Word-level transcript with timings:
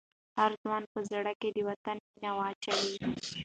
د 0.03 0.03
هر 0.37 0.51
ځوان 0.63 0.83
په 0.93 0.99
زړه 1.11 1.31
کې 1.39 1.49
د 1.51 1.57
وطن 1.69 1.97
مینه 2.07 2.31
واچوئ. 2.37 2.93